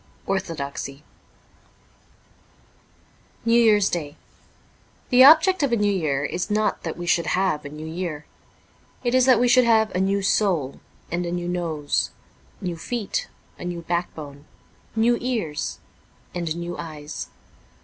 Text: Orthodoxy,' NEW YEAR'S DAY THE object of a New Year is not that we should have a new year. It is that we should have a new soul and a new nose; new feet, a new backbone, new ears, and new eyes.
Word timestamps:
Orthodoxy,' 0.25 1.03
NEW 3.45 3.61
YEAR'S 3.63 3.91
DAY 3.91 4.15
THE 5.11 5.23
object 5.23 5.61
of 5.61 5.71
a 5.71 5.75
New 5.75 5.93
Year 5.93 6.25
is 6.25 6.49
not 6.49 6.81
that 6.81 6.97
we 6.97 7.05
should 7.05 7.27
have 7.27 7.63
a 7.65 7.69
new 7.69 7.85
year. 7.85 8.25
It 9.03 9.13
is 9.13 9.27
that 9.27 9.39
we 9.39 9.47
should 9.47 9.63
have 9.63 9.91
a 9.93 9.99
new 10.01 10.23
soul 10.23 10.79
and 11.11 11.23
a 11.23 11.31
new 11.31 11.47
nose; 11.47 12.09
new 12.61 12.77
feet, 12.77 13.27
a 13.59 13.63
new 13.63 13.83
backbone, 13.83 14.45
new 14.95 15.19
ears, 15.21 15.77
and 16.33 16.55
new 16.55 16.75
eyes. 16.79 17.27